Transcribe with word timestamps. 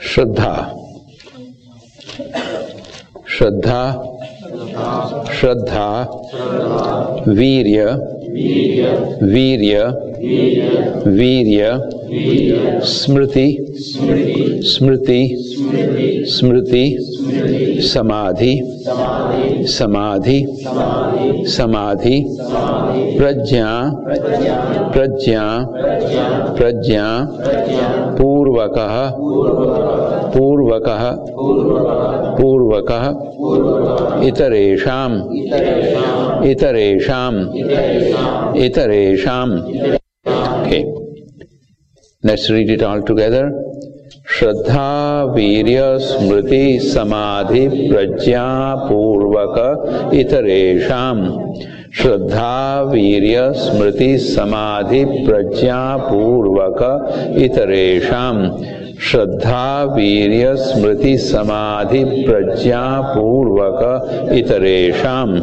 श्रद्धा। 0.00 0.54
श्रद्धा 3.28 3.82
श्रद्धा 5.32 5.88
वीर्य 7.28 7.84
वीर्य 9.26 9.84
वीर्य 11.08 11.70
स्मृति 12.84 13.46
स्मृति 14.64 15.20
स्मृति, 16.30 16.84
समाधि 17.88 18.52
समाधि 19.68 20.38
समाधि, 21.48 22.16
प्रज्ञा 23.18 23.70
प्रज्ञा 24.92 25.46
प्रज्ञा, 26.58 27.06
पूर्वक 28.18 28.74
पूर्वक 30.36 30.88
पूर्वक, 32.40 32.92
इतरेषाम् 34.28 35.16
इतरेषाम् 36.50 37.40
इतरेषाम् 38.64 39.58
Okay. 40.72 41.01
Let's 42.22 42.48
read 42.50 42.70
it 42.70 42.82
all 42.84 43.02
together. 43.02 43.50
श्रद्धा 44.30 45.32
वीर्य 45.34 45.82
स्मृति 46.00 46.78
समाधि 46.82 47.66
प्रज्ञा 47.68 48.44
पूर्वक 48.88 50.12
इतरेषाम 50.14 51.22
श्रद्धा 52.00 52.80
वीर्य 52.90 53.50
स्मृति 53.56 54.16
समाधि 54.18 55.04
प्रज्ञा 55.26 55.80
पूर्वक 56.06 56.80
इतरेषाम 57.44 58.40
श्रद्धा 59.10 59.66
वीर्य 59.96 60.54
स्मृति 60.56 61.16
समाधि 61.18 62.04
प्रज्ञा 62.24 62.84
पूर्वक 63.14 64.32
इतरेषाम 64.38 65.38